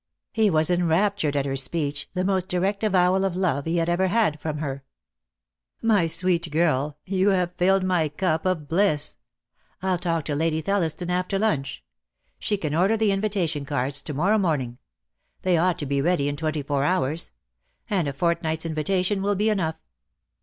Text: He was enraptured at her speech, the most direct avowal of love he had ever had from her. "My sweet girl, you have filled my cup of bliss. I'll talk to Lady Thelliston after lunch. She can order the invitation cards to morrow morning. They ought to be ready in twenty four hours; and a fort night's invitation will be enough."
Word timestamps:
He 0.31 0.49
was 0.49 0.71
enraptured 0.71 1.35
at 1.37 1.45
her 1.45 1.55
speech, 1.55 2.09
the 2.15 2.25
most 2.25 2.49
direct 2.49 2.83
avowal 2.83 3.23
of 3.23 3.35
love 3.35 3.65
he 3.65 3.77
had 3.77 3.87
ever 3.87 4.07
had 4.07 4.39
from 4.39 4.57
her. 4.57 4.83
"My 5.79 6.07
sweet 6.07 6.49
girl, 6.49 6.97
you 7.05 7.29
have 7.29 7.53
filled 7.53 7.83
my 7.83 8.09
cup 8.09 8.43
of 8.47 8.67
bliss. 8.67 9.17
I'll 9.83 9.99
talk 9.99 10.25
to 10.25 10.33
Lady 10.33 10.59
Thelliston 10.59 11.11
after 11.11 11.37
lunch. 11.37 11.83
She 12.39 12.57
can 12.57 12.73
order 12.73 12.97
the 12.97 13.11
invitation 13.11 13.63
cards 13.63 14.01
to 14.01 14.13
morrow 14.15 14.39
morning. 14.39 14.79
They 15.43 15.55
ought 15.55 15.77
to 15.77 15.85
be 15.85 16.01
ready 16.01 16.27
in 16.27 16.35
twenty 16.35 16.63
four 16.63 16.83
hours; 16.83 17.29
and 17.87 18.07
a 18.07 18.13
fort 18.13 18.41
night's 18.41 18.65
invitation 18.65 19.21
will 19.21 19.35
be 19.35 19.51
enough." 19.51 19.75